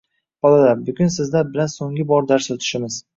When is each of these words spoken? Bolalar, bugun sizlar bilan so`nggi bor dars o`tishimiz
Bolalar, 0.45 0.79
bugun 0.87 1.11
sizlar 1.15 1.51
bilan 1.57 1.69
so`nggi 1.73 2.07
bor 2.13 2.25
dars 2.33 2.49
o`tishimiz 2.57 2.99